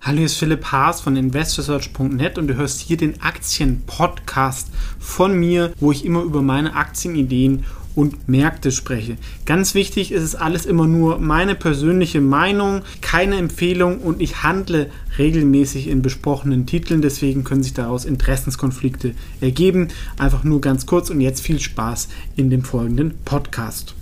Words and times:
Hallo, 0.00 0.16
hier 0.16 0.24
ist 0.24 0.36
Philipp 0.36 0.64
Haas 0.72 1.02
von 1.02 1.16
investorsearch.net 1.16 2.38
und 2.38 2.48
du 2.48 2.54
hörst 2.54 2.80
hier 2.80 2.96
den 2.96 3.20
Aktien-Podcast 3.20 4.68
von 4.98 5.38
mir, 5.38 5.74
wo 5.78 5.92
ich 5.92 6.06
immer 6.06 6.22
über 6.22 6.40
meine 6.40 6.74
Aktienideen 6.76 7.64
und 7.94 8.26
Märkte 8.26 8.72
spreche. 8.72 9.18
Ganz 9.44 9.74
wichtig 9.74 10.12
ist 10.12 10.22
es 10.22 10.34
alles 10.34 10.64
immer 10.64 10.86
nur 10.86 11.18
meine 11.18 11.54
persönliche 11.54 12.22
Meinung, 12.22 12.82
keine 13.02 13.36
Empfehlung 13.36 13.98
und 13.98 14.22
ich 14.22 14.42
handle 14.42 14.90
regelmäßig 15.18 15.86
in 15.86 16.00
besprochenen 16.00 16.64
Titeln, 16.64 17.02
deswegen 17.02 17.44
können 17.44 17.62
sich 17.62 17.74
daraus 17.74 18.06
Interessenskonflikte 18.06 19.14
ergeben. 19.42 19.88
Einfach 20.18 20.42
nur 20.42 20.62
ganz 20.62 20.86
kurz 20.86 21.10
und 21.10 21.20
jetzt 21.20 21.42
viel 21.42 21.60
Spaß 21.60 22.08
in 22.34 22.48
dem 22.48 22.62
folgenden 22.62 23.18
Podcast. 23.26 23.94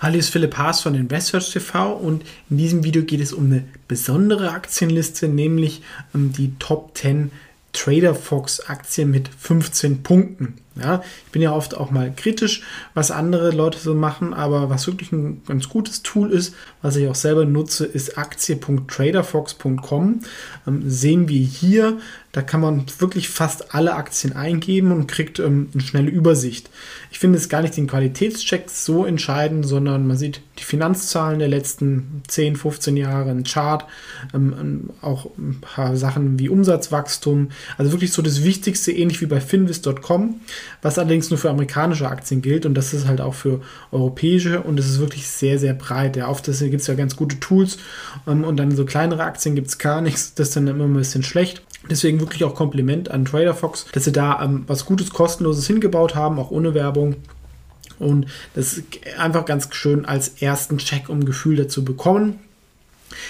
Hallo, 0.00 0.12
hier 0.12 0.20
ist 0.20 0.30
Philipp 0.30 0.56
Haas 0.56 0.82
von 0.82 0.94
Investors 0.94 1.50
TV 1.50 1.92
und 1.92 2.24
in 2.50 2.58
diesem 2.58 2.84
Video 2.84 3.02
geht 3.02 3.20
es 3.20 3.32
um 3.32 3.46
eine 3.46 3.64
besondere 3.88 4.52
Aktienliste, 4.52 5.26
nämlich 5.26 5.82
um 6.14 6.32
die 6.32 6.52
Top 6.60 6.96
10 6.96 7.32
Trader 7.72 8.14
Fox 8.14 8.60
Aktien 8.60 9.10
mit 9.10 9.28
15 9.28 10.04
Punkten. 10.04 10.54
Ja, 10.80 11.02
ich 11.26 11.32
bin 11.32 11.42
ja 11.42 11.52
oft 11.52 11.76
auch 11.76 11.90
mal 11.90 12.12
kritisch, 12.14 12.62
was 12.94 13.10
andere 13.10 13.50
Leute 13.50 13.78
so 13.78 13.94
machen, 13.94 14.34
aber 14.34 14.70
was 14.70 14.86
wirklich 14.86 15.12
ein 15.12 15.42
ganz 15.46 15.68
gutes 15.68 16.02
Tool 16.02 16.30
ist, 16.30 16.54
was 16.82 16.96
ich 16.96 17.08
auch 17.08 17.14
selber 17.14 17.44
nutze, 17.44 17.84
ist 17.84 18.16
aktie.traderfox.com. 18.16 20.20
Ähm, 20.66 20.82
sehen 20.88 21.28
wir 21.28 21.40
hier, 21.40 21.98
da 22.32 22.42
kann 22.42 22.60
man 22.60 22.84
wirklich 22.98 23.28
fast 23.28 23.74
alle 23.74 23.94
Aktien 23.94 24.34
eingeben 24.34 24.92
und 24.92 25.08
kriegt 25.08 25.38
ähm, 25.38 25.68
eine 25.72 25.82
schnelle 25.82 26.10
Übersicht. 26.10 26.70
Ich 27.10 27.18
finde 27.18 27.38
es 27.38 27.48
gar 27.48 27.62
nicht 27.62 27.76
den 27.76 27.86
Qualitätscheck 27.86 28.68
so 28.68 29.04
entscheidend, 29.04 29.66
sondern 29.66 30.06
man 30.06 30.16
sieht 30.16 30.42
die 30.58 30.64
Finanzzahlen 30.64 31.38
der 31.38 31.48
letzten 31.48 32.22
10, 32.28 32.56
15 32.56 32.96
Jahre, 32.96 33.30
ein 33.30 33.44
Chart, 33.44 33.86
ähm, 34.34 34.54
ähm, 34.60 34.90
auch 35.00 35.30
ein 35.38 35.58
paar 35.60 35.96
Sachen 35.96 36.38
wie 36.38 36.48
Umsatzwachstum. 36.48 37.48
Also 37.78 37.92
wirklich 37.92 38.12
so 38.12 38.20
das 38.20 38.44
Wichtigste, 38.44 38.92
ähnlich 38.92 39.20
wie 39.20 39.26
bei 39.26 39.40
finvis.com 39.40 40.40
was 40.82 40.98
allerdings 40.98 41.30
nur 41.30 41.38
für 41.38 41.50
amerikanische 41.50 42.08
Aktien 42.08 42.42
gilt 42.42 42.66
und 42.66 42.74
das 42.74 42.92
ist 42.92 43.06
halt 43.06 43.20
auch 43.20 43.34
für 43.34 43.60
europäische 43.92 44.60
und 44.62 44.78
es 44.78 44.88
ist 44.88 45.00
wirklich 45.00 45.28
sehr, 45.28 45.58
sehr 45.58 45.74
breit. 45.74 46.16
Ja, 46.16 46.32
das 46.32 46.60
gibt 46.60 46.80
es 46.80 46.86
ja 46.86 46.94
ganz 46.94 47.16
gute 47.16 47.40
Tools 47.40 47.78
ähm, 48.26 48.44
und 48.44 48.56
dann 48.56 48.74
so 48.74 48.84
kleinere 48.84 49.24
Aktien 49.24 49.54
gibt 49.54 49.68
es 49.68 49.78
gar 49.78 50.00
nichts, 50.00 50.34
das 50.34 50.48
ist 50.48 50.56
dann 50.56 50.68
immer 50.68 50.84
ein 50.84 50.94
bisschen 50.94 51.22
schlecht. 51.22 51.62
Deswegen 51.90 52.20
wirklich 52.20 52.44
auch 52.44 52.54
Kompliment 52.54 53.10
an 53.10 53.24
TraderFox, 53.24 53.86
dass 53.92 54.04
sie 54.04 54.12
da 54.12 54.42
ähm, 54.42 54.64
was 54.66 54.84
Gutes, 54.84 55.10
Kostenloses 55.10 55.66
hingebaut 55.66 56.14
haben, 56.14 56.38
auch 56.38 56.50
ohne 56.50 56.74
Werbung. 56.74 57.16
Und 57.98 58.26
das 58.54 58.74
ist 58.74 58.84
einfach 59.18 59.44
ganz 59.44 59.74
schön 59.74 60.04
als 60.04 60.40
ersten 60.40 60.78
Check, 60.78 61.08
um 61.08 61.24
Gefühl 61.24 61.56
dazu 61.56 61.84
bekommen. 61.84 62.38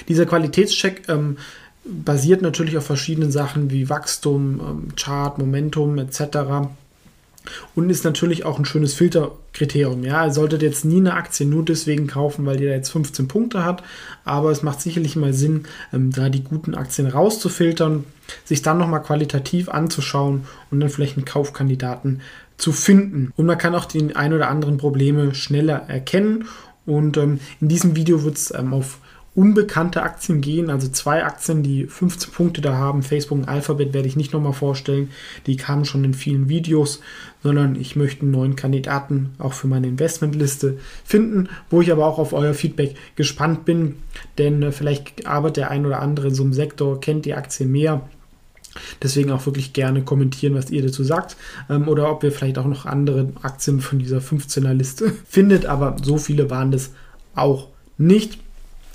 Dieser 0.09 0.27
Qualitätscheck 0.27 1.09
ähm, 1.09 1.39
basiert 1.85 2.43
natürlich 2.43 2.77
auf 2.77 2.87
verschiedenen 2.87 3.31
Sachen 3.31 3.71
wie 3.71 3.89
Wachstum, 3.89 4.61
ähm, 4.61 4.97
Chart, 4.97 5.39
Momentum 5.39 5.99
etc. 5.99 6.69
Und 7.75 7.91
ist 7.91 8.05
natürlich 8.05 8.45
auch 8.45 8.59
ein 8.59 8.65
schönes 8.65 8.95
Filterkriterium. 8.95 10.05
Ja, 10.05 10.27
ihr 10.27 10.33
solltet 10.33 10.63
jetzt 10.63 10.85
nie 10.85 10.99
eine 10.99 11.15
Aktie 11.15 11.47
nur 11.47 11.65
deswegen 11.65 12.07
kaufen, 12.07 12.47
weil 12.47 12.57
die 12.57 12.67
da 12.67 12.73
jetzt 12.73 12.91
15 12.91 13.29
Punkte 13.29 13.65
hat. 13.65 13.83
Aber 14.25 14.51
es 14.51 14.63
macht 14.63 14.81
sicherlich 14.81 15.17
mal 15.17 15.33
Sinn, 15.33 15.65
ähm, 15.93 16.11
da 16.13 16.29
die 16.29 16.45
guten 16.45 16.75
Aktien 16.75 17.07
rauszufiltern, 17.07 18.05
sich 18.45 18.63
dann 18.63 18.79
nochmal 18.79 19.03
qualitativ 19.03 19.69
anzuschauen 19.69 20.45
und 20.71 20.81
dann 20.81 20.91
vielleicht 20.91 21.17
einen 21.17 21.25
Kaufkandidaten 21.25 22.21
zu 22.57 22.73
finden. 22.73 23.33
Und 23.37 23.47
man 23.47 23.59
kann 23.59 23.75
auch 23.75 23.85
die 23.85 24.15
ein 24.17 24.33
oder 24.33 24.49
anderen 24.49 24.79
Probleme 24.79 25.35
schneller 25.35 25.85
erkennen. 25.89 26.47
Und 26.85 27.17
ähm, 27.17 27.41
in 27.61 27.69
diesem 27.69 27.97
Video 27.97 28.25
wird 28.25 28.37
es 28.37 28.53
ähm, 28.55 28.75
auf 28.75 28.99
unbekannte 29.39 30.03
Aktien 30.03 30.41
gehen, 30.41 30.69
also 30.69 30.89
zwei 30.89 31.25
Aktien, 31.25 31.63
die 31.63 31.87
15 31.87 32.33
Punkte 32.33 32.61
da 32.61 32.77
haben. 32.77 33.05
Facebook 33.05 33.39
und 33.39 33.49
Alphabet 33.49 33.95
werde 33.95 34.09
ich 34.09 34.17
nicht 34.17 34.33
nochmal 34.33 34.53
vorstellen, 34.53 35.11
die 35.47 35.57
kamen 35.57 35.85
schon 35.85 36.03
in 36.03 36.13
vielen 36.13 36.49
Videos, 36.49 37.01
sondern 37.45 37.77
ich 37.77 37.95
möchte 37.95 38.23
einen 38.23 38.33
neuen 38.33 38.57
Kandidaten 38.57 39.31
auch 39.39 39.53
für 39.53 39.69
meine 39.69 39.87
Investmentliste 39.87 40.79
finden, 41.05 41.49
wo 41.71 41.81
ich 41.81 41.93
aber 41.93 42.05
auch 42.05 42.19
auf 42.19 42.33
euer 42.33 42.53
Feedback 42.53 42.97
gespannt 43.15 43.65
bin, 43.65 43.95
denn 44.39 44.61
äh, 44.61 44.73
vielleicht 44.73 45.25
arbeitet 45.29 45.59
der 45.59 45.71
ein 45.71 45.87
oder 45.87 46.03
andere 46.03 46.29
in 46.29 46.35
so 46.35 46.43
einem 46.43 46.53
Sektor, 46.53 47.01
kennt 47.01 47.25
die 47.25 47.35
Aktie 47.35 47.65
mehr. 47.65 48.01
Deswegen 49.05 49.31
auch 49.31 49.47
wirklich 49.47 49.73
gerne 49.73 50.03
kommentieren, 50.03 50.57
was 50.57 50.71
ihr 50.71 50.83
dazu 50.83 51.05
sagt. 51.05 51.37
Ähm, 51.71 51.87
oder 51.87 52.11
ob 52.11 52.25
ihr 52.25 52.33
vielleicht 52.33 52.59
auch 52.59 52.67
noch 52.67 52.87
andere 52.87 53.29
Aktien 53.43 53.81
von 53.81 54.01
dieser 54.01 54.19
15er 54.19 54.73
Liste 54.73 55.13
findet. 55.29 55.67
Aber 55.67 55.95
so 56.03 56.19
viele 56.19 56.51
waren 56.51 56.73
das 56.73 56.91
auch 57.37 57.69
nicht. 57.99 58.41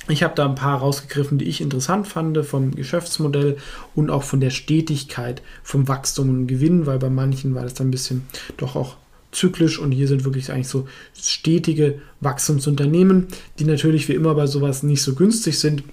Ich 0.09 0.21
habe 0.21 0.35
da 0.35 0.45
ein 0.45 0.55
paar 0.55 0.79
rausgegriffen, 0.79 1.37
die 1.37 1.45
ich 1.45 1.61
interessant 1.61 2.07
fand 2.07 2.37
vom 2.45 2.75
Geschäftsmodell 2.75 3.57
und 3.95 4.09
auch 4.09 4.23
von 4.23 4.41
der 4.41 4.49
Stetigkeit 4.49 5.41
vom 5.63 5.87
Wachstum 5.87 6.29
und 6.29 6.47
Gewinn, 6.47 6.85
weil 6.85 6.99
bei 6.99 7.09
manchen 7.09 7.55
war 7.55 7.63
das 7.63 7.73
dann 7.73 7.87
ein 7.87 7.91
bisschen 7.91 8.27
doch 8.57 8.75
auch 8.75 8.97
zyklisch 9.31 9.79
und 9.79 9.91
hier 9.91 10.07
sind 10.07 10.25
wirklich 10.25 10.51
eigentlich 10.51 10.67
so 10.67 10.87
stetige 11.17 12.01
Wachstumsunternehmen, 12.19 13.27
die 13.59 13.63
natürlich 13.63 14.09
wie 14.09 14.13
immer 14.13 14.35
bei 14.35 14.45
sowas 14.45 14.83
nicht 14.83 15.01
so 15.01 15.15
günstig 15.15 15.57
sind 15.57 15.83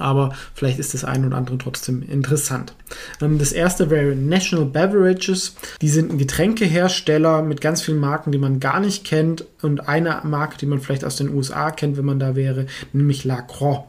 aber 0.00 0.34
vielleicht 0.54 0.78
ist 0.78 0.94
das 0.94 1.04
ein 1.04 1.26
oder 1.26 1.36
andere 1.36 1.58
trotzdem 1.58 2.02
interessant. 2.02 2.74
Ähm, 3.20 3.38
das 3.38 3.52
erste 3.52 3.90
wäre 3.90 4.14
National 4.14 4.66
Beverages. 4.66 5.54
Die 5.80 5.88
sind 5.88 6.12
ein 6.12 6.18
Getränkehersteller 6.18 7.42
mit 7.42 7.60
ganz 7.60 7.82
vielen 7.82 7.98
Marken, 7.98 8.32
die 8.32 8.38
man 8.38 8.60
gar 8.60 8.80
nicht 8.80 9.04
kennt 9.04 9.44
und 9.62 9.88
eine 9.88 10.20
Marke, 10.24 10.58
die 10.58 10.66
man 10.66 10.80
vielleicht 10.80 11.04
aus 11.04 11.16
den 11.16 11.34
USA 11.34 11.70
kennt, 11.70 11.96
wenn 11.96 12.04
man 12.04 12.18
da 12.18 12.36
wäre, 12.36 12.66
nämlich 12.92 13.24
La 13.24 13.42
Croix. 13.42 13.84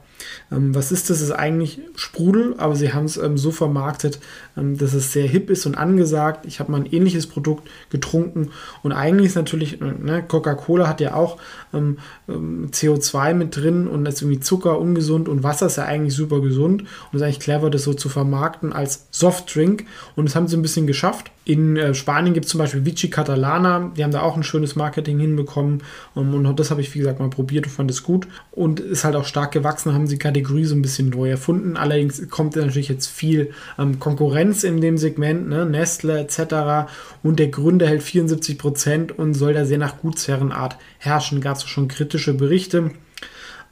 Ähm, 0.52 0.74
was 0.76 0.92
ist 0.92 1.10
das? 1.10 1.20
Das 1.20 1.28
ist 1.28 1.32
eigentlich 1.32 1.80
Sprudel, 1.96 2.56
aber 2.58 2.76
sie 2.76 2.94
haben 2.94 3.06
es 3.06 3.18
ähm, 3.18 3.38
so 3.38 3.52
vermarktet, 3.52 4.20
ähm, 4.58 4.78
dass 4.78 4.94
es 4.94 5.12
sehr 5.12 5.28
hip 5.28 5.50
ist 5.50 5.66
und 5.66 5.76
angesagt. 5.76 6.46
Ich 6.46 6.60
habe 6.60 6.72
mal 6.72 6.80
ein 6.82 6.92
ähnliches 6.92 7.28
Produkt 7.28 7.70
getrunken 7.90 8.50
und 8.82 8.92
eigentlich 8.92 9.28
ist 9.28 9.36
natürlich, 9.36 9.82
äh, 9.82 9.94
ne, 10.00 10.24
Coca-Cola 10.28 10.88
hat 10.88 11.02
ja 11.02 11.14
auch 11.14 11.38
ähm, 11.74 11.98
ähm 12.28 12.70
CO2 12.72 13.34
mit 13.34 13.56
drin 13.56 13.88
und 13.88 14.08
ist 14.08 14.22
irgendwie 14.22 14.40
Zucker 14.40 14.80
ungesund 14.80 15.30
und 15.30 15.44
Wasser 15.44 15.68
ist 15.68 15.78
ja 15.78 15.86
eigentlich 15.86 16.16
super 16.16 16.42
gesund 16.42 16.82
und 16.82 16.88
es 17.14 17.16
ist 17.16 17.22
eigentlich 17.22 17.40
clever, 17.40 17.70
das 17.70 17.84
so 17.84 17.94
zu 17.94 18.10
vermarkten 18.10 18.74
als 18.74 19.08
Softdrink 19.12 19.86
und 20.16 20.26
das 20.26 20.36
haben 20.36 20.48
sie 20.48 20.58
ein 20.58 20.62
bisschen 20.62 20.88
geschafft. 20.88 21.32
In 21.44 21.76
äh, 21.76 21.96
Spanien 21.96 22.36
gibt 22.36 22.46
es 22.46 22.52
zum 22.52 22.60
Beispiel 22.60 22.86
Vichy 22.86 23.10
Catalana, 23.10 23.92
die 23.98 24.04
haben 24.04 24.12
da 24.12 24.22
auch 24.22 24.38
ein 24.38 24.44
schönes 24.44 24.76
Marketing 24.76 25.20
hinbekommen 25.20 25.82
und 26.14 26.60
das 26.60 26.70
habe 26.70 26.82
ich, 26.82 26.94
wie 26.94 27.00
gesagt, 27.00 27.20
mal 27.20 27.32
probiert 27.32 27.66
und 27.66 27.72
fand 27.72 27.90
es 27.90 28.04
gut 28.04 28.28
und 28.52 28.80
ist 28.80 29.04
halt 29.04 29.16
auch 29.16 29.26
stark 29.26 29.52
gewachsen, 29.52 29.94
haben 29.94 30.06
sie 30.06 30.16
die 30.16 30.20
Kategorie 30.20 30.66
so 30.66 30.76
ein 30.76 30.84
bisschen 30.84 31.10
neu 31.10 31.32
erfunden. 31.32 31.78
Allerdings 31.78 32.30
kommt 32.30 32.56
natürlich 32.56 32.90
jetzt 32.90 33.08
viel 33.08 33.52
ähm, 33.80 34.00
Konkurrenz 34.00 34.64
in 34.64 34.82
dem 34.82 35.00
Segment, 35.00 35.50
ne? 35.50 35.66
Nestle 35.66 36.20
etc. 36.20 36.92
Und 37.24 37.40
der 37.40 37.48
Gründer 37.48 37.88
hält 37.88 38.04
74 38.04 38.60
Prozent 38.60 39.18
und 39.18 39.34
soll 39.34 39.54
da 39.54 39.66
sehr 39.66 39.80
nach 39.80 39.98
Gutsherrenart 39.98 40.78
herrschen. 41.00 41.42
Gab 41.42 41.58
es 41.58 41.64
schon 41.64 41.88
kritische 41.88 42.36
Berichte. 42.36 42.92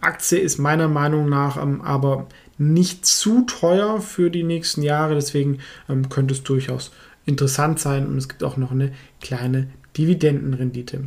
Aktie 0.01 0.40
ist 0.40 0.57
meiner 0.57 0.88
Meinung 0.88 1.30
nach 1.30 1.62
ähm, 1.62 1.81
aber 1.81 2.28
nicht 2.57 3.06
zu 3.06 3.46
teuer 3.46 4.01
für 4.01 4.30
die 4.30 4.44
nächsten 4.44 4.81
Jahre, 4.81 5.16
deswegen 5.16 5.59
ähm, 5.88 6.09
könnte 6.09 6.34
es 6.34 6.44
durchaus 6.44 6.91
interessant 7.25 7.80
sein 7.80 8.07
und 8.07 8.18
es 8.18 8.30
gibt 8.30 8.44
auch 8.44 8.57
noch 8.57 8.72
eine 8.72 8.91
kleine 9.22 9.68
Dividendenrendite. 9.97 11.02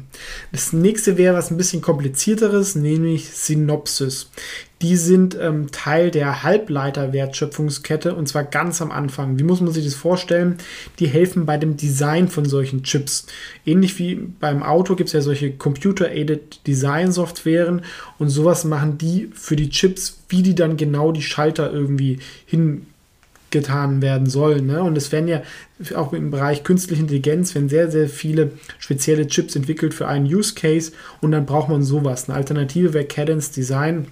Das 0.51 0.73
nächste 0.73 1.17
wäre 1.17 1.35
was 1.37 1.51
ein 1.51 1.57
bisschen 1.57 1.81
komplizierteres, 1.81 2.75
nämlich 2.75 3.31
Synopsis. 3.31 4.31
Die 4.83 4.97
sind 4.97 5.39
ähm, 5.41 5.71
Teil 5.71 6.11
der 6.11 6.43
Halbleiterwertschöpfungskette 6.43 8.15
und 8.15 8.27
zwar 8.29 8.43
ganz 8.43 8.83
am 8.83 8.91
Anfang. 8.91 9.39
Wie 9.39 9.45
muss 9.45 9.61
man 9.61 9.73
sich 9.73 9.85
das 9.85 9.95
vorstellen? 9.95 10.57
Die 10.99 11.07
helfen 11.07 11.47
bei 11.47 11.57
dem 11.57 11.77
Design 11.77 12.29
von 12.29 12.45
solchen 12.45 12.83
Chips. 12.83 13.27
Ähnlich 13.65 13.99
wie 14.01 14.17
beim 14.17 14.65
Auto 14.65 14.97
gibt 14.97 15.09
es 15.09 15.15
ja 15.15 15.21
solche 15.21 15.53
Computer-Aided 15.53 16.67
Design-Softwaren 16.67 17.83
und 18.19 18.29
sowas 18.29 18.65
machen 18.65 18.99
die 18.99 19.31
für 19.33 19.55
die 19.55 19.71
Chips, 19.71 20.19
wie 20.29 20.43
die 20.43 20.57
dann 20.57 20.77
genau 20.77 21.13
die 21.13 21.23
Schalter 21.23 21.73
irgendwie 21.73 22.19
hin 22.45 22.87
getan 23.53 24.03
werden 24.03 24.29
sollen. 24.29 24.67
Ne? 24.67 24.83
Und 24.83 24.97
es 24.97 25.13
werden 25.13 25.29
ja 25.29 25.43
auch 25.95 26.13
im 26.13 26.31
Bereich 26.31 26.65
künstliche 26.65 27.03
Intelligenz 27.03 27.55
werden 27.55 27.69
sehr, 27.69 27.91
sehr 27.91 28.09
viele 28.09 28.53
spezielle 28.79 29.27
Chips 29.27 29.55
entwickelt 29.55 29.95
für 29.95 30.09
einen 30.09 30.27
Use 30.27 30.55
Case 30.55 30.93
und 31.21 31.33
dann 31.33 31.47
braucht 31.47 31.69
man 31.69 31.83
sowas. 31.83 32.29
Eine 32.29 32.37
Alternative 32.37 32.93
wäre 32.95 33.05
Cadence 33.05 33.51
Design. 33.51 34.07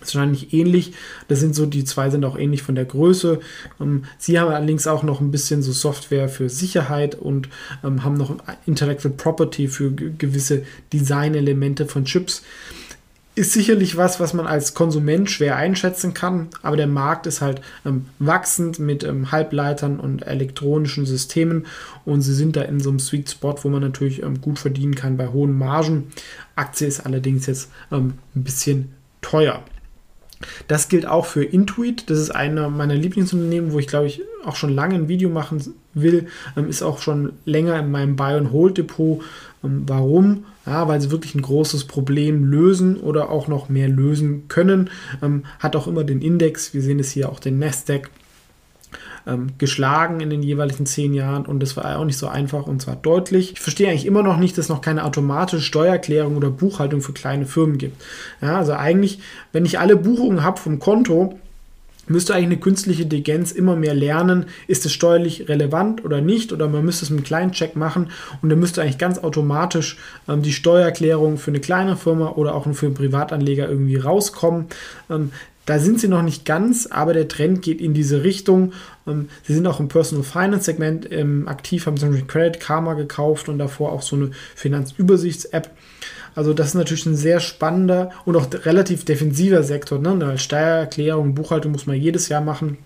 Das 0.00 0.10
ist 0.10 0.14
wahrscheinlich 0.14 0.54
ähnlich. 0.54 0.92
Das 1.26 1.40
sind 1.40 1.56
so, 1.56 1.66
die 1.66 1.84
zwei 1.84 2.08
sind 2.08 2.24
auch 2.24 2.38
ähnlich 2.38 2.62
von 2.62 2.76
der 2.76 2.84
Größe. 2.84 3.40
Ähm, 3.80 4.04
sie 4.16 4.38
haben 4.38 4.50
allerdings 4.50 4.86
auch 4.86 5.02
noch 5.02 5.20
ein 5.20 5.32
bisschen 5.32 5.62
so 5.62 5.72
Software 5.72 6.28
für 6.28 6.48
Sicherheit 6.48 7.16
und 7.16 7.48
ähm, 7.82 8.04
haben 8.04 8.14
noch 8.14 8.36
Intellectual 8.66 9.12
Property 9.14 9.66
für 9.66 9.90
gewisse 9.90 10.62
Designelemente 10.92 11.86
von 11.86 12.04
Chips 12.04 12.42
ist 13.38 13.52
sicherlich 13.52 13.96
was, 13.96 14.18
was 14.20 14.34
man 14.34 14.46
als 14.46 14.74
Konsument 14.74 15.30
schwer 15.30 15.56
einschätzen 15.56 16.12
kann, 16.12 16.48
aber 16.62 16.76
der 16.76 16.88
Markt 16.88 17.26
ist 17.26 17.40
halt 17.40 17.62
ähm, 17.86 18.06
wachsend 18.18 18.78
mit 18.80 19.04
ähm, 19.04 19.30
Halbleitern 19.30 20.00
und 20.00 20.26
elektronischen 20.26 21.06
Systemen 21.06 21.66
und 22.04 22.22
sie 22.22 22.34
sind 22.34 22.56
da 22.56 22.62
in 22.62 22.80
so 22.80 22.90
einem 22.90 22.98
Sweet 22.98 23.30
Spot, 23.30 23.54
wo 23.62 23.68
man 23.68 23.80
natürlich 23.80 24.22
ähm, 24.22 24.40
gut 24.40 24.58
verdienen 24.58 24.96
kann 24.96 25.16
bei 25.16 25.28
hohen 25.28 25.56
Margen. 25.56 26.08
Aktie 26.56 26.88
ist 26.88 27.06
allerdings 27.06 27.46
jetzt 27.46 27.70
ähm, 27.92 28.14
ein 28.34 28.42
bisschen 28.42 28.92
teuer. 29.20 29.62
Das 30.68 30.88
gilt 30.88 31.06
auch 31.06 31.26
für 31.26 31.44
Intuit. 31.44 32.08
Das 32.10 32.18
ist 32.18 32.30
einer 32.30 32.68
meiner 32.68 32.94
Lieblingsunternehmen, 32.94 33.72
wo 33.72 33.78
ich 33.78 33.86
glaube 33.86 34.06
ich 34.06 34.22
auch 34.44 34.56
schon 34.56 34.74
lange 34.74 34.94
ein 34.94 35.08
Video 35.08 35.28
machen 35.28 35.74
will. 35.94 36.26
Ähm, 36.56 36.68
ist 36.68 36.82
auch 36.82 37.00
schon 37.00 37.32
länger 37.44 37.78
in 37.78 37.90
meinem 37.90 38.16
Buy 38.16 38.34
and 38.34 38.52
Hold 38.52 38.78
Depot. 38.78 39.22
Ähm, 39.64 39.84
warum? 39.86 40.44
Ja, 40.66 40.86
weil 40.86 41.00
sie 41.00 41.10
wirklich 41.10 41.34
ein 41.34 41.42
großes 41.42 41.84
Problem 41.84 42.44
lösen 42.44 42.96
oder 42.98 43.30
auch 43.30 43.48
noch 43.48 43.68
mehr 43.68 43.88
lösen 43.88 44.48
können. 44.48 44.90
Ähm, 45.22 45.44
hat 45.58 45.76
auch 45.76 45.86
immer 45.86 46.04
den 46.04 46.20
Index. 46.20 46.74
Wir 46.74 46.82
sehen 46.82 47.00
es 47.00 47.10
hier 47.10 47.30
auch 47.30 47.40
den 47.40 47.58
Nasdaq 47.58 48.10
ähm, 49.28 49.48
geschlagen 49.58 50.20
in 50.20 50.30
den 50.30 50.42
jeweiligen 50.42 50.86
zehn 50.86 51.14
Jahren 51.14 51.46
und 51.46 51.60
das 51.60 51.76
war 51.76 51.98
auch 51.98 52.04
nicht 52.04 52.18
so 52.18 52.26
einfach 52.28 52.66
und 52.66 52.82
zwar 52.82 52.96
deutlich. 52.96 53.52
Ich 53.52 53.60
verstehe 53.60 53.88
eigentlich 53.88 54.06
immer 54.06 54.22
noch 54.22 54.38
nicht, 54.38 54.56
dass 54.56 54.66
es 54.66 54.68
noch 54.68 54.80
keine 54.80 55.04
automatische 55.04 55.62
Steuererklärung 55.62 56.36
oder 56.36 56.50
Buchhaltung 56.50 57.00
für 57.00 57.12
kleine 57.12 57.46
Firmen 57.46 57.78
gibt. 57.78 58.02
Ja, 58.40 58.58
also 58.58 58.72
eigentlich, 58.72 59.20
wenn 59.52 59.64
ich 59.64 59.78
alle 59.78 59.96
Buchungen 59.96 60.42
habe 60.42 60.58
vom 60.58 60.78
Konto, 60.78 61.38
müsste 62.08 62.34
eigentlich 62.34 62.46
eine 62.46 62.56
künstliche 62.58 63.02
Intelligenz 63.02 63.52
immer 63.52 63.76
mehr 63.76 63.94
lernen, 63.94 64.46
ist 64.66 64.86
es 64.86 64.92
steuerlich 64.92 65.48
relevant 65.48 66.04
oder 66.04 66.20
nicht, 66.20 66.52
oder 66.52 66.68
man 66.68 66.84
müsste 66.84 67.04
es 67.04 67.10
mit 67.10 67.18
einem 67.18 67.26
kleinen 67.26 67.52
Check 67.52 67.76
machen 67.76 68.10
und 68.42 68.48
dann 68.48 68.58
müsste 68.58 68.82
eigentlich 68.82 68.98
ganz 68.98 69.18
automatisch 69.18 69.98
ähm, 70.28 70.42
die 70.42 70.52
Steuererklärung 70.52 71.38
für 71.38 71.50
eine 71.50 71.60
kleine 71.60 71.96
Firma 71.96 72.30
oder 72.30 72.54
auch 72.54 72.66
für 72.72 72.86
einen 72.86 72.94
Privatanleger 72.94 73.68
irgendwie 73.68 73.96
rauskommen. 73.96 74.66
Ähm, 75.10 75.30
da 75.68 75.78
sind 75.78 76.00
sie 76.00 76.08
noch 76.08 76.22
nicht 76.22 76.46
ganz, 76.46 76.86
aber 76.86 77.12
der 77.12 77.28
Trend 77.28 77.60
geht 77.60 77.82
in 77.82 77.92
diese 77.92 78.24
Richtung. 78.24 78.72
Ähm, 79.06 79.28
sie 79.42 79.52
sind 79.52 79.66
auch 79.66 79.80
im 79.80 79.88
Personal 79.88 80.24
Finance 80.24 80.64
Segment 80.64 81.12
ähm, 81.12 81.46
aktiv, 81.46 81.84
haben 81.84 81.98
zum 81.98 82.10
Beispiel 82.10 82.26
Credit 82.26 82.58
Karma 82.58 82.94
gekauft 82.94 83.50
und 83.50 83.58
davor 83.58 83.92
auch 83.92 84.00
so 84.00 84.16
eine 84.16 84.30
Finanzübersichts-App. 84.54 85.70
Also 86.34 86.52
das 86.52 86.68
ist 86.68 86.74
natürlich 86.74 87.06
ein 87.06 87.16
sehr 87.16 87.40
spannender 87.40 88.10
und 88.24 88.36
auch 88.36 88.46
relativ 88.64 89.04
defensiver 89.04 89.62
Sektor. 89.62 89.98
Ne? 89.98 90.10
Eine 90.10 90.38
Steuererklärung, 90.38 91.34
Buchhaltung 91.34 91.72
muss 91.72 91.86
man 91.86 91.96
jedes 91.96 92.28
Jahr 92.28 92.40
machen. 92.40 92.78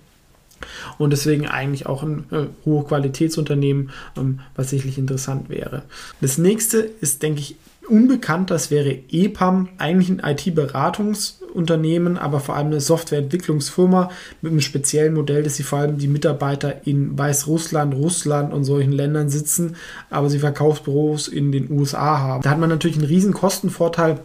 Und 0.99 1.11
deswegen 1.11 1.49
eigentlich 1.49 1.87
auch 1.87 2.03
ein 2.03 2.25
äh, 2.31 2.47
hohe 2.65 2.85
Qualitätsunternehmen, 2.85 3.91
ähm, 4.17 4.41
was 4.55 4.71
sicherlich 4.71 4.99
interessant 4.99 5.49
wäre. 5.49 5.83
Das 6.21 6.39
nächste 6.39 6.79
ist, 6.79 7.23
denke 7.23 7.41
ich, 7.41 7.57
unbekannt. 7.89 8.51
Das 8.51 8.71
wäre 8.71 8.99
EPAM, 9.11 9.69
eigentlich 9.79 10.09
ein 10.09 10.23
IT-Beratungsunternehmen, 10.25 12.19
aber 12.19 12.41
vor 12.41 12.57
allem 12.57 12.69
eine 12.69 12.81
Softwareentwicklungsfirma 12.81 14.11
mit 14.41 14.53
einem 14.53 14.61
speziellen 14.61 15.15
Modell, 15.15 15.43
dass 15.43 15.57
sie 15.57 15.63
vor 15.63 15.81
allem 15.81 15.99
die 15.99 16.09
Mitarbeiter 16.09 16.87
in 16.87 17.19
Weißrussland, 17.19 17.95
Russland 17.95 18.53
und 18.53 18.65
solchen 18.65 18.93
Ländern 18.93 19.29
sitzen, 19.29 19.77
aber 20.11 20.31
sie 20.31 20.39
Verkaufsbüros 20.39 21.29
in 21.29 21.53
den 21.53 21.71
USA 21.71 22.19
haben. 22.19 22.43
Da 22.43 22.51
hat 22.51 22.59
man 22.59 22.71
natürlich 22.71 22.97
einen 22.97 23.07
riesen 23.07 23.33
Kostenvorteil, 23.33 24.21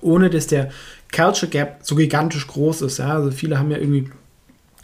ohne 0.00 0.30
dass 0.30 0.46
der 0.46 0.70
Culture 1.14 1.50
Gap 1.50 1.78
so 1.82 1.94
gigantisch 1.94 2.46
groß 2.46 2.82
ist. 2.82 2.98
Ja? 2.98 3.14
Also 3.14 3.30
viele 3.30 3.58
haben 3.58 3.70
ja 3.70 3.78
irgendwie 3.78 4.10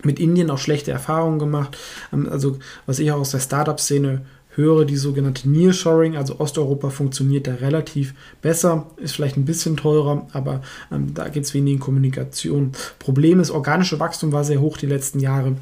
mit 0.05 0.19
Indien 0.19 0.50
auch 0.50 0.59
schlechte 0.59 0.91
Erfahrungen 0.91 1.38
gemacht. 1.38 1.76
Ähm, 2.12 2.29
also 2.31 2.59
was 2.87 2.99
ich 2.99 3.11
auch 3.12 3.20
aus 3.20 3.31
der 3.31 3.41
Startup-Szene 3.41 4.23
höre, 4.54 4.84
die 4.84 4.96
sogenannte 4.96 5.49
Nearshoring, 5.49 6.16
also 6.16 6.38
Osteuropa 6.38 6.90
funktioniert 6.90 7.46
da 7.46 7.54
relativ 7.54 8.14
besser, 8.43 8.87
ist 8.96 9.14
vielleicht 9.14 9.37
ein 9.37 9.44
bisschen 9.44 9.76
teurer, 9.76 10.26
aber 10.32 10.62
ähm, 10.90 11.14
da 11.14 11.28
geht 11.28 11.44
es 11.44 11.54
wenig 11.54 11.75
in 11.75 11.81
Kommunikation. 11.81 12.72
Problem 12.99 13.40
ist, 13.40 13.50
organische 13.50 13.99
Wachstum 13.99 14.32
war 14.32 14.44
sehr 14.44 14.60
hoch 14.60 14.76
die 14.76 14.87
letzten 14.87 15.20
Jahre, 15.20 15.56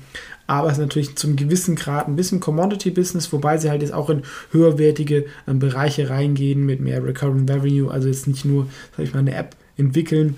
aber 0.46 0.68
es 0.68 0.74
ist 0.74 0.80
natürlich 0.80 1.16
zum 1.16 1.36
gewissen 1.36 1.76
Grad 1.76 2.08
ein 2.08 2.16
bisschen 2.16 2.40
Commodity-Business, 2.40 3.32
wobei 3.32 3.58
sie 3.58 3.70
halt 3.70 3.82
jetzt 3.82 3.94
auch 3.94 4.10
in 4.10 4.22
höherwertige 4.50 5.26
ähm, 5.46 5.60
Bereiche 5.60 6.10
reingehen 6.10 6.66
mit 6.66 6.80
mehr 6.80 7.04
Recurring 7.04 7.48
Revenue, 7.48 7.90
also 7.90 8.08
jetzt 8.08 8.26
nicht 8.26 8.44
nur, 8.44 8.66
sag 8.96 9.04
ich 9.04 9.12
mal, 9.12 9.20
eine 9.20 9.34
App 9.34 9.54
entwickeln, 9.76 10.36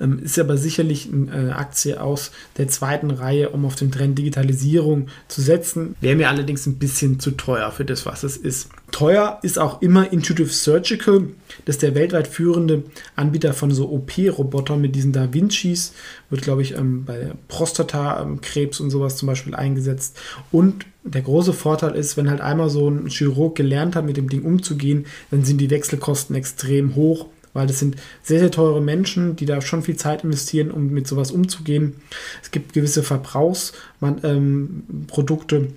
ähm, 0.00 0.18
ist 0.18 0.38
aber 0.38 0.56
sicherlich 0.56 1.08
eine 1.12 1.56
Aktie 1.56 2.00
aus 2.00 2.30
der 2.56 2.68
zweiten 2.68 3.10
Reihe, 3.10 3.50
um 3.50 3.64
auf 3.64 3.74
den 3.74 3.90
Trend 3.90 4.18
Digitalisierung 4.18 5.08
zu 5.28 5.40
setzen. 5.40 5.96
Wäre 6.00 6.16
mir 6.16 6.28
allerdings 6.28 6.66
ein 6.66 6.78
bisschen 6.78 7.20
zu 7.20 7.32
teuer 7.32 7.70
für 7.70 7.84
das, 7.84 8.06
was 8.06 8.22
es 8.22 8.36
ist. 8.36 8.68
Teuer 8.90 9.38
ist 9.42 9.58
auch 9.58 9.82
immer 9.82 10.12
Intuitive 10.12 10.48
Surgical. 10.48 11.28
Das 11.64 11.76
ist 11.76 11.82
der 11.82 11.94
weltweit 11.94 12.26
führende 12.26 12.84
Anbieter 13.16 13.52
von 13.52 13.70
so 13.70 13.90
OP-Robotern 13.90 14.80
mit 14.80 14.94
diesen 14.94 15.12
Da 15.12 15.32
Vincis. 15.32 15.92
Wird, 16.30 16.42
glaube 16.42 16.62
ich, 16.62 16.74
ähm, 16.74 17.04
bei 17.04 17.32
Prostatakrebs 17.48 18.80
und 18.80 18.90
sowas 18.90 19.16
zum 19.16 19.26
Beispiel 19.26 19.54
eingesetzt. 19.54 20.16
Und 20.50 20.86
der 21.04 21.22
große 21.22 21.52
Vorteil 21.52 21.94
ist, 21.94 22.16
wenn 22.16 22.30
halt 22.30 22.40
einmal 22.40 22.70
so 22.70 22.88
ein 22.88 23.08
Chirurg 23.08 23.54
gelernt 23.54 23.96
hat, 23.96 24.04
mit 24.04 24.16
dem 24.16 24.28
Ding 24.28 24.42
umzugehen, 24.42 25.06
dann 25.30 25.44
sind 25.44 25.58
die 25.60 25.70
Wechselkosten 25.70 26.36
extrem 26.36 26.94
hoch 26.94 27.26
weil 27.58 27.66
das 27.66 27.80
sind 27.80 27.96
sehr, 28.22 28.38
sehr 28.38 28.52
teure 28.52 28.80
Menschen, 28.80 29.34
die 29.34 29.44
da 29.44 29.60
schon 29.60 29.82
viel 29.82 29.96
Zeit 29.96 30.22
investieren, 30.22 30.70
um 30.70 30.90
mit 30.90 31.08
sowas 31.08 31.32
umzugehen. 31.32 31.96
Es 32.40 32.52
gibt 32.52 32.72
gewisse 32.72 33.02
Verbrauchsprodukte. 33.02 35.56
Ähm, 35.56 35.72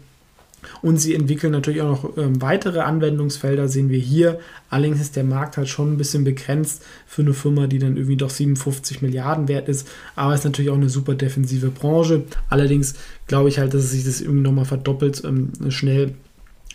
und 0.84 0.98
sie 0.98 1.16
entwickeln 1.16 1.54
natürlich 1.54 1.82
auch 1.82 2.04
noch 2.04 2.16
ähm, 2.18 2.40
weitere 2.40 2.82
Anwendungsfelder, 2.82 3.68
sehen 3.68 3.90
wir 3.90 3.98
hier. 3.98 4.40
Allerdings 4.70 5.02
ist 5.02 5.16
der 5.16 5.24
Markt 5.24 5.58
halt 5.58 5.70
schon 5.70 5.94
ein 5.94 5.98
bisschen 5.98 6.24
begrenzt 6.24 6.84
für 7.08 7.24
eine 7.24 7.34
Firma, 7.34 7.66
die 7.66 7.80
dann 7.80 7.98
irgendwie 7.98 8.16
doch 8.16 8.30
57 8.30 9.02
Milliarden 9.02 9.48
wert 9.48 9.68
ist. 9.68 9.88
Aber 10.16 10.34
es 10.34 10.42
ist 10.42 10.46
natürlich 10.46 10.70
auch 10.70 10.76
eine 10.76 10.90
super 10.90 11.16
defensive 11.16 11.72
Branche. 11.72 12.26
Allerdings 12.50 12.94
glaube 13.26 13.50
ich 13.50 13.58
halt, 13.58 13.74
dass 13.74 13.90
sich 13.90 14.04
das 14.04 14.22
irgendwie 14.22 14.44
nochmal 14.44 14.66
verdoppelt, 14.66 15.24
ähm, 15.26 15.50
schnell 15.70 16.14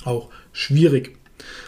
auch 0.05 0.31
schwierig. 0.53 1.17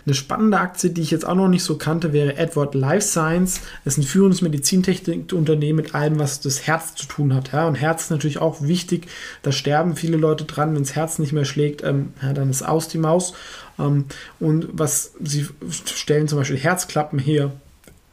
Eine 0.07 0.15
spannende 0.15 0.59
Aktie, 0.59 0.91
die 0.91 1.03
ich 1.03 1.11
jetzt 1.11 1.27
auch 1.27 1.35
noch 1.35 1.49
nicht 1.49 1.63
so 1.63 1.77
kannte, 1.77 2.13
wäre 2.13 2.37
Edward 2.37 2.75
Life 2.75 3.07
Science. 3.07 3.61
Es 3.85 3.95
ist 3.95 3.99
ein 3.99 4.09
führendes 4.09 4.43
Medizintechnikunternehmen 4.43 5.85
mit 5.85 5.95
allem, 5.95 6.19
was 6.19 6.41
das 6.41 6.67
Herz 6.67 6.95
zu 6.95 7.07
tun 7.07 7.35
hat. 7.35 7.53
Ja, 7.53 7.67
und 7.67 7.75
Herz 7.75 8.05
ist 8.05 8.11
natürlich 8.11 8.39
auch 8.39 8.63
wichtig. 8.63 9.09
Da 9.43 9.53
sterben 9.53 9.97
viele 9.97 10.17
Leute 10.17 10.45
dran. 10.45 10.75
Wenn 10.75 10.83
das 10.83 10.97
Herz 10.97 11.19
nicht 11.19 11.33
mehr 11.33 11.45
schlägt, 11.45 11.83
ähm, 11.85 12.13
ja, 12.23 12.33
dann 12.33 12.51
ist 12.51 12.63
aus 12.63 12.89
die 12.89 12.99
Maus. 12.99 13.35
Ähm, 13.79 14.07
und 14.41 14.69
was 14.73 15.13
sie 15.23 15.47
stellen 15.85 16.29
zum 16.29 16.39
Beispiel 16.39 16.59
Herzklappen 16.59 17.19
her. 17.19 17.53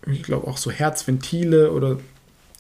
Ich 0.07 0.23
glaube 0.23 0.47
auch 0.47 0.57
so 0.57 0.69
Herzventile 0.69 1.71
oder 1.71 1.97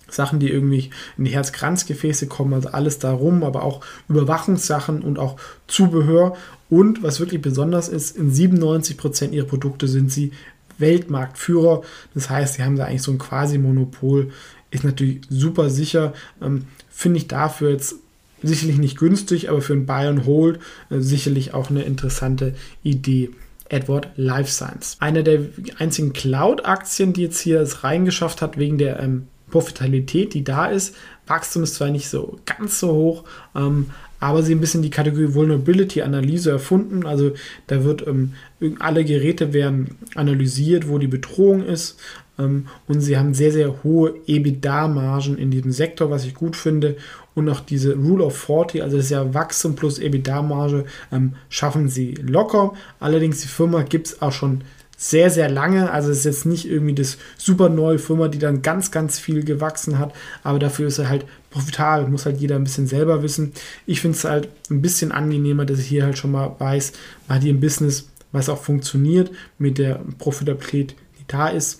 Sachen, 0.09 0.39
die 0.39 0.49
irgendwie 0.49 0.89
in 1.17 1.25
die 1.25 1.31
Herzkranzgefäße 1.31 2.27
kommen, 2.27 2.53
also 2.53 2.69
alles 2.69 2.99
darum, 2.99 3.43
aber 3.43 3.63
auch 3.63 3.81
Überwachungssachen 4.09 5.01
und 5.01 5.19
auch 5.19 5.37
Zubehör. 5.67 6.35
Und 6.69 7.03
was 7.03 7.19
wirklich 7.19 7.41
besonders 7.41 7.87
ist, 7.87 8.17
in 8.17 8.31
97% 8.31 9.31
ihrer 9.31 9.45
Produkte 9.45 9.87
sind 9.87 10.11
sie 10.11 10.31
Weltmarktführer. 10.77 11.83
Das 12.13 12.29
heißt, 12.29 12.55
sie 12.55 12.63
haben 12.63 12.75
da 12.75 12.85
eigentlich 12.85 13.03
so 13.03 13.11
ein 13.11 13.17
Quasi-Monopol. 13.17 14.31
Ist 14.71 14.83
natürlich 14.83 15.21
super 15.29 15.69
sicher. 15.69 16.13
Ähm, 16.41 16.65
Finde 16.89 17.17
ich 17.17 17.27
dafür 17.27 17.71
jetzt 17.71 17.95
sicherlich 18.41 18.77
nicht 18.77 18.97
günstig, 18.97 19.49
aber 19.49 19.61
für 19.61 19.73
ein 19.73 19.85
Buy 19.85 20.07
and 20.07 20.25
Hold 20.25 20.59
äh, 20.89 20.99
sicherlich 20.99 21.53
auch 21.53 21.69
eine 21.69 21.83
interessante 21.83 22.55
Idee. 22.83 23.31
Edward 23.69 24.09
Life 24.15 24.51
Science. 24.51 24.97
Eine 24.99 25.23
der 25.23 25.39
einzigen 25.79 26.13
Cloud-Aktien, 26.13 27.13
die 27.13 27.23
jetzt 27.23 27.39
hier 27.39 27.61
es 27.61 27.83
reingeschafft 27.83 28.41
hat, 28.43 28.57
wegen 28.59 28.77
der 28.77 28.99
ähm, 28.99 29.27
Profitabilität, 29.55 30.33
die 30.33 30.43
da 30.43 30.65
ist. 30.65 30.97
Wachstum 31.27 31.63
ist 31.63 31.75
zwar 31.75 31.89
nicht 31.89 32.09
so 32.09 32.39
ganz 32.45 32.77
so 32.77 32.91
hoch, 32.91 33.23
ähm, 33.55 33.85
aber 34.19 34.43
sie 34.43 34.53
ein 34.53 34.59
bisschen 34.59 34.81
die 34.81 34.89
Kategorie 34.89 35.33
Vulnerability 35.33 36.01
Analyse 36.01 36.51
erfunden. 36.51 37.05
Also 37.05 37.31
da 37.67 37.85
wird 37.85 38.05
ähm, 38.05 38.33
alle 38.79 39.05
Geräte 39.05 39.53
werden 39.53 39.97
analysiert, 40.13 40.89
wo 40.89 40.97
die 40.97 41.07
Bedrohung 41.07 41.63
ist. 41.63 41.97
Ähm, 42.37 42.67
und 42.89 42.99
sie 42.99 43.17
haben 43.17 43.33
sehr, 43.33 43.53
sehr 43.53 43.81
hohe 43.85 44.15
EBITDA-Margen 44.27 45.37
in 45.37 45.51
diesem 45.51 45.71
Sektor, 45.71 46.11
was 46.11 46.25
ich 46.25 46.33
gut 46.33 46.57
finde. 46.57 46.97
Und 47.33 47.47
auch 47.47 47.61
diese 47.61 47.95
Rule 47.95 48.25
of 48.25 48.37
40, 48.37 48.83
also 48.83 48.97
das 48.97 49.05
ist 49.05 49.11
ja 49.11 49.33
Wachstum 49.33 49.75
plus 49.75 49.99
EBITDA-Marge, 49.99 50.83
ähm, 51.13 51.35
schaffen 51.47 51.87
sie 51.87 52.15
locker. 52.15 52.73
Allerdings 52.99 53.39
die 53.39 53.47
Firma 53.47 53.83
gibt 53.83 54.07
es 54.07 54.21
auch 54.21 54.33
schon 54.33 54.63
sehr, 54.97 55.29
sehr 55.29 55.49
lange. 55.49 55.91
Also 55.91 56.11
es 56.11 56.19
ist 56.19 56.25
jetzt 56.25 56.45
nicht 56.45 56.67
irgendwie 56.67 56.95
das 56.95 57.17
super 57.37 57.69
neue 57.69 57.99
Firma, 57.99 58.27
die 58.27 58.39
dann 58.39 58.61
ganz, 58.61 58.91
ganz 58.91 59.19
viel 59.19 59.43
gewachsen 59.43 59.99
hat, 59.99 60.13
aber 60.43 60.59
dafür 60.59 60.87
ist 60.87 60.99
er 60.99 61.09
halt 61.09 61.25
profitabel, 61.51 62.07
muss 62.07 62.25
halt 62.25 62.37
jeder 62.37 62.55
ein 62.55 62.63
bisschen 62.63 62.87
selber 62.87 63.23
wissen. 63.23 63.53
Ich 63.85 64.01
finde 64.01 64.17
es 64.17 64.23
halt 64.23 64.49
ein 64.69 64.81
bisschen 64.81 65.11
angenehmer, 65.11 65.65
dass 65.65 65.79
ich 65.79 65.87
hier 65.87 66.03
halt 66.03 66.17
schon 66.17 66.31
mal 66.31 66.55
weiß, 66.59 66.93
mal 67.27 67.39
hier 67.39 67.53
ein 67.53 67.59
Business, 67.59 68.09
was 68.31 68.49
auch 68.49 68.61
funktioniert, 68.61 69.31
mit 69.57 69.77
der 69.77 70.01
Profitabilität, 70.17 70.95
die 71.19 71.25
da 71.27 71.47
ist. 71.47 71.79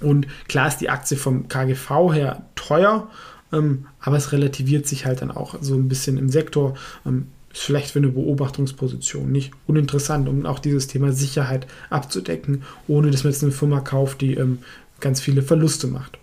Und 0.00 0.26
klar 0.48 0.68
ist 0.68 0.78
die 0.78 0.90
Aktie 0.90 1.16
vom 1.16 1.48
KGV 1.48 2.12
her 2.12 2.42
teuer, 2.54 3.08
ähm, 3.52 3.86
aber 4.00 4.16
es 4.16 4.32
relativiert 4.32 4.86
sich 4.86 5.06
halt 5.06 5.22
dann 5.22 5.30
auch 5.30 5.56
so 5.60 5.74
ein 5.74 5.88
bisschen 5.88 6.18
im 6.18 6.28
Sektor. 6.28 6.74
Ähm, 7.06 7.28
ist 7.52 7.62
vielleicht 7.62 7.90
für 7.90 7.98
eine 7.98 8.08
Beobachtungsposition 8.08 9.30
nicht 9.30 9.52
uninteressant, 9.66 10.28
um 10.28 10.46
auch 10.46 10.58
dieses 10.58 10.86
Thema 10.86 11.12
Sicherheit 11.12 11.66
abzudecken, 11.90 12.62
ohne 12.88 13.10
dass 13.10 13.24
man 13.24 13.32
jetzt 13.32 13.42
eine 13.42 13.52
Firma 13.52 13.80
kauft, 13.80 14.20
die 14.20 14.34
ähm, 14.34 14.58
ganz 15.00 15.20
viele 15.20 15.42
Verluste 15.42 15.86
macht. 15.86 16.18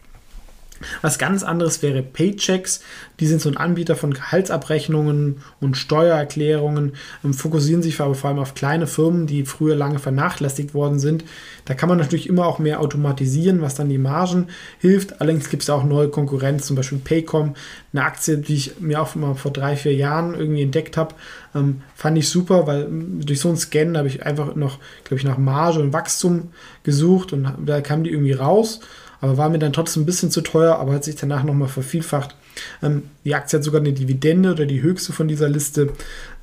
Was 1.01 1.19
ganz 1.19 1.43
anderes 1.43 1.81
wäre 1.81 2.01
Paychecks. 2.01 2.81
Die 3.19 3.27
sind 3.27 3.41
so 3.41 3.49
ein 3.49 3.57
Anbieter 3.57 3.95
von 3.95 4.13
Gehaltsabrechnungen 4.13 5.41
und 5.59 5.75
Steuererklärungen, 5.75 6.93
ähm, 7.23 7.33
fokussieren 7.33 7.81
sich 7.81 7.99
aber 7.99 8.15
vor 8.15 8.29
allem 8.29 8.39
auf 8.39 8.53
kleine 8.53 8.87
Firmen, 8.87 9.27
die 9.27 9.45
früher 9.45 9.75
lange 9.75 9.99
vernachlässigt 9.99 10.73
worden 10.73 10.99
sind. 10.99 11.25
Da 11.65 11.73
kann 11.73 11.89
man 11.89 11.97
natürlich 11.97 12.29
immer 12.29 12.45
auch 12.45 12.59
mehr 12.59 12.79
automatisieren, 12.79 13.61
was 13.61 13.75
dann 13.75 13.89
die 13.89 13.97
Margen 13.97 14.47
hilft. 14.79 15.21
Allerdings 15.21 15.49
gibt 15.49 15.63
es 15.63 15.69
auch 15.69 15.83
neue 15.83 16.09
Konkurrenz, 16.09 16.65
zum 16.65 16.75
Beispiel 16.75 16.99
Paycom, 16.99 17.55
eine 17.93 18.03
Aktie, 18.03 18.37
die 18.37 18.55
ich 18.55 18.79
mir 18.79 19.01
auch 19.01 19.15
mal 19.15 19.35
vor 19.35 19.51
drei, 19.51 19.75
vier 19.75 19.93
Jahren 19.93 20.33
irgendwie 20.33 20.63
entdeckt 20.63 20.95
habe. 20.95 21.15
Ähm, 21.53 21.81
fand 21.95 22.17
ich 22.17 22.29
super, 22.29 22.67
weil 22.67 22.83
ähm, 22.83 23.25
durch 23.25 23.41
so 23.41 23.49
einen 23.49 23.57
Scan 23.57 23.97
habe 23.97 24.07
ich 24.07 24.25
einfach 24.25 24.55
noch, 24.55 24.79
glaube 25.03 25.19
ich, 25.19 25.25
nach 25.25 25.37
Marge 25.37 25.79
und 25.79 25.93
Wachstum 25.93 26.49
gesucht 26.83 27.33
und 27.33 27.51
da 27.65 27.81
kam 27.81 28.03
die 28.03 28.11
irgendwie 28.11 28.33
raus 28.33 28.79
aber 29.21 29.37
war 29.37 29.49
mir 29.49 29.59
dann 29.59 29.73
trotzdem 29.73 30.03
ein 30.03 30.05
bisschen 30.05 30.31
zu 30.31 30.41
teuer, 30.41 30.77
aber 30.77 30.93
hat 30.93 31.03
sich 31.03 31.15
danach 31.15 31.43
nochmal 31.43 31.67
vervielfacht. 31.67 32.35
Ähm, 32.81 33.03
die 33.25 33.35
Aktie 33.35 33.57
hat 33.57 33.63
sogar 33.63 33.81
eine 33.81 33.93
Dividende 33.93 34.51
oder 34.51 34.65
die 34.65 34.81
höchste 34.81 35.13
von 35.13 35.27
dieser 35.27 35.49
Liste. 35.49 35.93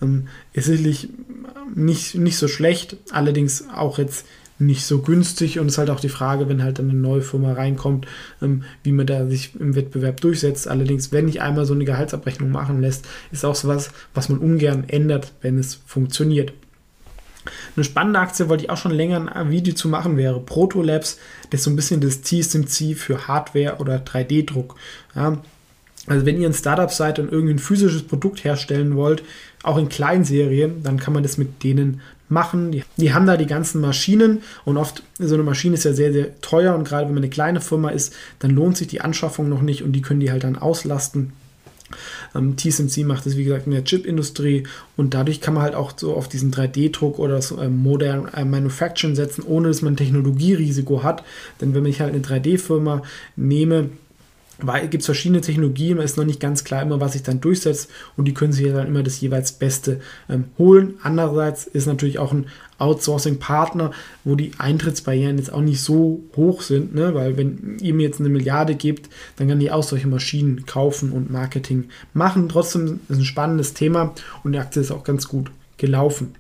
Ähm, 0.02 0.28
ist 0.52 0.66
sicherlich 0.66 1.08
nicht, 1.74 2.14
nicht 2.14 2.38
so 2.38 2.48
schlecht, 2.48 2.96
allerdings 3.10 3.64
auch 3.74 3.98
jetzt 3.98 4.26
nicht 4.58 4.86
so 4.86 5.00
günstig 5.02 5.58
und 5.58 5.66
es 5.66 5.74
ist 5.74 5.78
halt 5.78 5.90
auch 5.90 6.00
die 6.00 6.08
Frage, 6.08 6.48
wenn 6.48 6.62
halt 6.62 6.80
eine 6.80 6.94
neue 6.94 7.20
Firma 7.20 7.52
reinkommt, 7.52 8.06
ähm, 8.40 8.64
wie 8.82 8.92
man 8.92 9.06
da 9.06 9.26
sich 9.26 9.54
im 9.58 9.74
Wettbewerb 9.74 10.20
durchsetzt. 10.20 10.66
Allerdings, 10.66 11.12
wenn 11.12 11.28
ich 11.28 11.42
einmal 11.42 11.66
so 11.66 11.74
eine 11.74 11.84
Gehaltsabrechnung 11.84 12.50
machen 12.50 12.80
lässt, 12.80 13.06
ist 13.32 13.44
auch 13.44 13.54
sowas, 13.54 13.90
was 14.14 14.28
man 14.28 14.38
ungern 14.38 14.84
ändert, 14.88 15.32
wenn 15.42 15.58
es 15.58 15.74
funktioniert. 15.86 16.52
Eine 17.76 17.84
spannende 17.84 18.20
Aktie, 18.20 18.48
wollte 18.48 18.64
ich 18.64 18.70
auch 18.70 18.76
schon 18.76 18.92
länger 18.92 19.34
ein 19.34 19.50
Video 19.50 19.74
zu 19.74 19.88
machen, 19.88 20.16
wäre 20.16 20.40
Protolabs. 20.40 21.18
Das 21.50 21.60
ist 21.60 21.64
so 21.64 21.70
ein 21.70 21.76
bisschen 21.76 22.00
das 22.00 22.22
TSMC 22.22 22.96
für 22.96 23.28
Hardware 23.28 23.76
oder 23.78 23.96
3D-Druck. 23.98 24.76
Ja, 25.14 25.38
also 26.06 26.24
wenn 26.24 26.40
ihr 26.40 26.48
ein 26.48 26.54
Startup 26.54 26.90
seid 26.90 27.18
und 27.18 27.32
irgendwie 27.32 27.54
ein 27.54 27.58
physisches 27.58 28.04
Produkt 28.04 28.44
herstellen 28.44 28.96
wollt, 28.96 29.22
auch 29.62 29.76
in 29.76 29.88
Kleinserien, 29.88 30.82
dann 30.82 30.98
kann 30.98 31.12
man 31.12 31.22
das 31.22 31.36
mit 31.38 31.64
denen 31.64 32.00
machen. 32.28 32.72
Die, 32.72 32.84
die, 32.96 33.12
haben 33.12 33.26
da 33.26 33.36
die 33.36 33.46
ganzen 33.46 33.80
Maschinen 33.80 34.42
und 34.64 34.76
oft 34.76 35.02
so 35.18 35.34
eine 35.34 35.42
Maschine 35.42 35.74
ist 35.74 35.84
ja 35.84 35.92
sehr, 35.92 36.12
sehr 36.12 36.40
teuer 36.40 36.74
und 36.74 36.86
gerade 36.86 37.06
wenn 37.06 37.14
man 37.14 37.22
eine 37.22 37.30
kleine 37.30 37.60
Firma 37.60 37.90
ist, 37.90 38.14
dann 38.38 38.52
lohnt 38.52 38.76
sich 38.76 38.88
die 38.88 39.00
Anschaffung 39.00 39.48
noch 39.48 39.62
nicht 39.62 39.82
und 39.82 39.92
die 39.92 40.02
können 40.02 40.20
die 40.20 40.30
halt 40.30 40.44
dann 40.44 40.56
auslasten. 40.56 41.32
Ähm, 42.34 42.56
TSMC 42.56 43.04
macht 43.04 43.26
es, 43.26 43.36
wie 43.36 43.44
gesagt, 43.44 43.66
in 43.66 43.72
der 43.72 43.84
Chip-Industrie 43.84 44.64
und 44.96 45.14
dadurch 45.14 45.40
kann 45.40 45.54
man 45.54 45.62
halt 45.62 45.74
auch 45.74 45.92
so 45.96 46.14
auf 46.14 46.28
diesen 46.28 46.52
3D-Druck 46.52 47.18
oder 47.18 47.40
so 47.42 47.60
ähm, 47.60 47.82
Modern 47.82 48.28
äh, 48.28 48.44
Manufacturing 48.44 49.14
setzen, 49.14 49.44
ohne 49.46 49.68
dass 49.68 49.82
man 49.82 49.96
Technologierisiko 49.96 51.02
hat. 51.02 51.24
Denn 51.60 51.74
wenn 51.74 51.86
ich 51.86 52.00
halt 52.00 52.14
eine 52.14 52.22
3D-Firma 52.22 53.02
nehme, 53.36 53.90
gibt 54.90 55.02
es 55.02 55.06
verschiedene 55.06 55.40
Technologien, 55.40 55.98
ist 55.98 56.16
noch 56.16 56.24
nicht 56.24 56.40
ganz 56.40 56.64
klar 56.64 56.82
immer, 56.82 57.00
was 57.00 57.12
sich 57.12 57.22
dann 57.22 57.40
durchsetzt 57.40 57.90
und 58.16 58.26
die 58.26 58.34
können 58.34 58.52
sich 58.52 58.66
dann 58.72 58.86
immer 58.86 59.02
das 59.02 59.20
jeweils 59.20 59.52
Beste 59.52 60.00
ähm, 60.28 60.44
holen. 60.58 60.94
Andererseits 61.02 61.66
ist 61.66 61.86
natürlich 61.86 62.18
auch 62.18 62.32
ein 62.32 62.46
Outsourcing-Partner, 62.78 63.92
wo 64.24 64.34
die 64.34 64.52
Eintrittsbarrieren 64.58 65.38
jetzt 65.38 65.52
auch 65.52 65.60
nicht 65.60 65.80
so 65.80 66.22
hoch 66.36 66.62
sind, 66.62 66.94
ne? 66.94 67.14
weil 67.14 67.36
wenn 67.36 67.78
ihr 67.80 67.94
mir 67.94 68.06
jetzt 68.06 68.20
eine 68.20 68.28
Milliarde 68.28 68.74
gebt, 68.74 69.10
dann 69.36 69.48
kann 69.48 69.60
ich 69.60 69.70
auch 69.72 69.82
solche 69.82 70.08
Maschinen 70.08 70.66
kaufen 70.66 71.12
und 71.12 71.30
Marketing 71.30 71.88
machen. 72.12 72.48
Trotzdem 72.48 73.00
ist 73.08 73.10
es 73.10 73.18
ein 73.18 73.24
spannendes 73.24 73.74
Thema 73.74 74.14
und 74.42 74.52
die 74.52 74.58
Aktie 74.58 74.82
ist 74.82 74.90
auch 74.90 75.04
ganz 75.04 75.28
gut 75.28 75.50
gelaufen. 75.78 76.34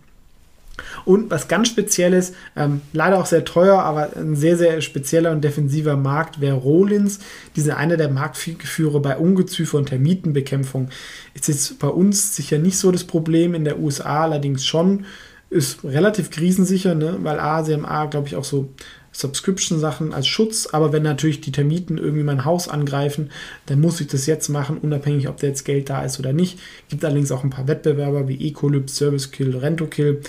Und 1.04 1.30
was 1.30 1.48
ganz 1.48 1.68
Spezielles, 1.68 2.32
ähm, 2.56 2.80
leider 2.92 3.18
auch 3.18 3.26
sehr 3.26 3.44
teuer, 3.44 3.78
aber 3.78 4.16
ein 4.16 4.36
sehr, 4.36 4.56
sehr 4.56 4.80
spezieller 4.80 5.32
und 5.32 5.42
defensiver 5.42 5.96
Markt 5.96 6.40
wäre 6.40 6.56
Rollins. 6.56 7.18
Die 7.54 7.60
sind 7.60 7.72
einer 7.72 7.96
der 7.96 8.08
Marktführer 8.08 9.00
bei 9.00 9.16
Ungeziefer 9.16 9.78
und 9.78 9.88
Termitenbekämpfung. 9.88 10.88
Ist 11.34 11.48
jetzt 11.48 11.78
bei 11.78 11.88
uns 11.88 12.36
sicher 12.36 12.58
nicht 12.58 12.78
so 12.78 12.90
das 12.90 13.04
Problem, 13.04 13.54
in 13.54 13.64
der 13.64 13.78
USA 13.78 14.22
allerdings 14.22 14.64
schon. 14.64 15.04
Ist 15.48 15.84
relativ 15.84 16.30
krisensicher, 16.30 16.94
ne? 16.94 17.18
weil 17.22 17.38
A, 17.38 17.62
sie 17.62 17.72
haben 17.72 17.86
A, 17.86 18.06
glaube 18.06 18.26
ich, 18.26 18.34
auch 18.34 18.44
so 18.44 18.68
Subscription-Sachen 19.16 20.12
als 20.12 20.26
Schutz, 20.26 20.68
aber 20.70 20.92
wenn 20.92 21.02
natürlich 21.02 21.40
die 21.40 21.52
Termiten 21.52 21.96
irgendwie 21.96 22.22
mein 22.22 22.44
Haus 22.44 22.68
angreifen, 22.68 23.30
dann 23.66 23.80
muss 23.80 24.00
ich 24.00 24.08
das 24.08 24.26
jetzt 24.26 24.48
machen, 24.48 24.78
unabhängig, 24.78 25.28
ob 25.28 25.38
da 25.38 25.46
jetzt 25.46 25.64
Geld 25.64 25.88
da 25.88 26.04
ist 26.04 26.18
oder 26.18 26.32
nicht. 26.32 26.58
Gibt 26.88 27.04
allerdings 27.04 27.32
auch 27.32 27.42
ein 27.42 27.50
paar 27.50 27.66
Wettbewerber 27.66 28.28
wie 28.28 28.48
Ecolypt, 28.48 28.90
ServiceKill, 28.90 29.56
RentoKill, 29.56 30.20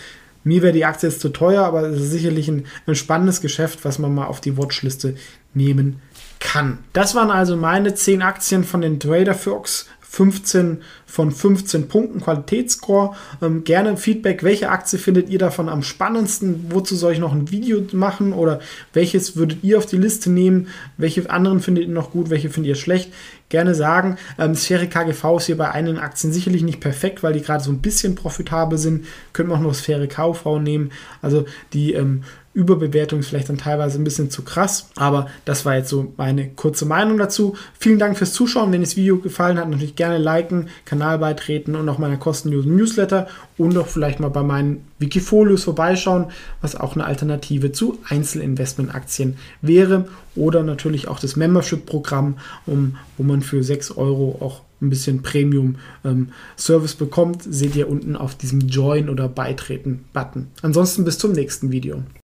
mir 0.47 0.61
wäre 0.61 0.73
die 0.73 0.85
Aktie 0.85 1.09
jetzt 1.09 1.21
zu 1.21 1.29
teuer, 1.29 1.63
aber 1.63 1.81
es 1.83 2.01
ist 2.01 2.11
sicherlich 2.11 2.47
ein, 2.47 2.65
ein 2.85 2.95
spannendes 2.95 3.41
Geschäft, 3.41 3.83
was 3.83 3.99
man 3.99 4.15
mal 4.15 4.25
auf 4.25 4.41
die 4.41 4.57
Watchliste 4.57 5.15
nehmen 5.53 6.01
kann. 6.39 6.79
Das 6.93 7.15
waren 7.15 7.31
also 7.31 7.57
meine 7.57 7.93
10 7.93 8.21
Aktien 8.21 8.63
von 8.63 8.81
den 8.81 8.99
Trader 8.99 9.33
Fox 9.33 9.87
15 10.09 10.81
von 11.05 11.31
15 11.31 11.87
Punkten 11.87 12.21
Qualitätsscore. 12.21 13.15
Ähm, 13.41 13.63
gerne 13.63 13.97
Feedback, 13.97 14.43
welche 14.43 14.69
Aktie 14.69 14.97
findet 14.97 15.29
ihr 15.29 15.39
davon 15.39 15.69
am 15.69 15.83
spannendsten? 15.83 16.65
Wozu 16.69 16.95
soll 16.95 17.13
ich 17.13 17.19
noch 17.19 17.33
ein 17.33 17.51
Video 17.51 17.81
machen 17.91 18.33
oder 18.33 18.59
welches 18.93 19.35
würdet 19.35 19.63
ihr 19.63 19.77
auf 19.77 19.85
die 19.85 19.97
Liste 19.97 20.31
nehmen? 20.31 20.67
Welche 20.97 21.29
anderen 21.29 21.59
findet 21.59 21.85
ihr 21.85 21.93
noch 21.93 22.11
gut, 22.11 22.29
welche 22.29 22.49
findet 22.49 22.69
ihr 22.69 22.75
schlecht? 22.75 23.11
Gerne 23.49 23.75
sagen. 23.75 24.17
Ähm, 24.37 24.55
Sphäre 24.55 24.87
KGV 24.87 25.37
ist 25.37 25.45
hier 25.45 25.57
bei 25.57 25.71
einigen 25.71 25.99
Aktien 25.99 26.33
sicherlich 26.33 26.63
nicht 26.63 26.79
perfekt, 26.79 27.23
weil 27.23 27.33
die 27.33 27.41
gerade 27.41 27.63
so 27.63 27.71
ein 27.71 27.79
bisschen 27.79 28.15
profitabel 28.15 28.77
sind. 28.77 29.05
Können 29.33 29.49
wir 29.49 29.55
auch 29.55 29.61
noch 29.61 29.73
Sphäre 29.73 30.07
KV 30.07 30.59
nehmen. 30.59 30.91
Also 31.21 31.45
die 31.73 31.93
ähm, 31.93 32.23
Überbewertung 32.57 33.19
ist 33.19 33.29
vielleicht 33.29 33.49
dann 33.49 33.59
teilweise 33.59 33.99
ein 33.99 34.03
bisschen 34.03 34.31
zu 34.31 34.41
krass, 34.41 34.89
aber 34.95 35.27
das 35.45 35.63
war 35.63 35.75
jetzt 35.75 35.89
so 35.89 36.11
meine 36.17 36.49
kurze 36.49 36.87
Meinung 36.87 37.19
dazu. 37.19 37.55
Vielen 37.77 37.99
Dank 37.99 38.17
fürs 38.17 38.33
Zuschauen. 38.33 38.71
Wenn 38.71 38.81
das 38.81 38.97
Video 38.97 39.19
gefallen 39.19 39.59
hat, 39.59 39.69
natürlich 39.69 39.95
gerne 39.95 40.17
liken, 40.17 40.69
Kanal 40.83 41.19
beitreten 41.19 41.75
und 41.75 41.87
auch 41.87 41.99
meiner 41.99 42.17
kostenlosen 42.17 42.75
Newsletter 42.75 43.27
und 43.59 43.77
auch 43.77 43.85
vielleicht 43.85 44.19
mal 44.19 44.29
bei 44.29 44.41
meinen 44.41 44.87
Wikifolios 44.97 45.65
vorbeischauen, 45.65 46.31
was 46.59 46.75
auch 46.75 46.95
eine 46.95 47.05
Alternative 47.05 47.73
zu 47.73 47.99
Einzelinvestmentaktien 48.09 49.37
wäre 49.61 50.07
oder 50.35 50.63
natürlich 50.63 51.07
auch 51.07 51.19
das 51.19 51.35
Membership-Programm, 51.35 52.39
um, 52.65 52.95
wo 53.17 53.23
man 53.23 53.43
für 53.43 53.63
6 53.63 53.91
Euro 53.91 54.39
auch 54.41 54.61
ein 54.81 54.89
bisschen 54.89 55.21
Premium-Service 55.21 56.93
ähm, 56.93 56.99
bekommt, 56.99 57.43
seht 57.43 57.75
ihr 57.75 57.89
unten 57.89 58.15
auf 58.15 58.35
diesem 58.35 58.61
Join 58.61 59.09
oder 59.09 59.27
Beitreten-Button. 59.27 60.47
Ansonsten 60.61 61.03
bis 61.03 61.17
zum 61.17 61.31
nächsten 61.31 61.71
Video. 61.71 62.03